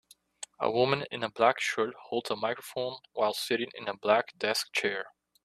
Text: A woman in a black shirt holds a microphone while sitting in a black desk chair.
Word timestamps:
A 0.59 0.71
woman 0.71 1.05
in 1.11 1.21
a 1.23 1.29
black 1.29 1.59
shirt 1.59 1.93
holds 2.05 2.31
a 2.31 2.35
microphone 2.35 2.97
while 3.11 3.35
sitting 3.35 3.69
in 3.75 3.87
a 3.87 3.93
black 3.95 4.35
desk 4.39 4.73
chair. 4.73 5.05